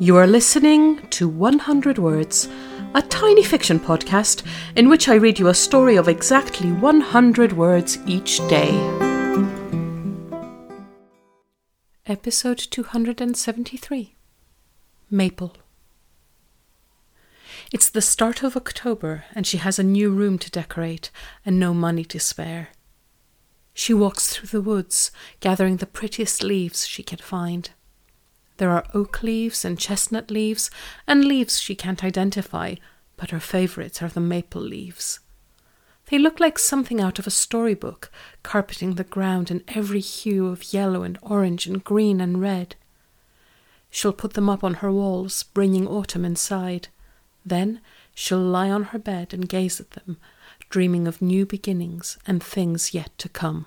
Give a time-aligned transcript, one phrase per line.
[0.00, 2.48] You are listening to 100 Words,
[2.94, 4.46] a tiny fiction podcast
[4.76, 8.70] in which I read you a story of exactly 100 words each day.
[12.06, 14.14] Episode 273
[15.10, 15.56] Maple.
[17.72, 21.10] It's the start of October, and she has a new room to decorate
[21.44, 22.68] and no money to spare.
[23.74, 25.10] She walks through the woods,
[25.40, 27.70] gathering the prettiest leaves she can find.
[28.58, 30.70] There are oak leaves and chestnut leaves,
[31.06, 32.74] and leaves she can't identify,
[33.16, 35.20] but her favourites are the maple leaves.
[36.10, 38.10] They look like something out of a storybook,
[38.42, 42.76] carpeting the ground in every hue of yellow and orange and green and red.
[43.90, 46.88] She'll put them up on her walls, bringing autumn inside.
[47.44, 47.80] Then
[48.14, 50.16] she'll lie on her bed and gaze at them,
[50.68, 53.66] dreaming of new beginnings and things yet to come.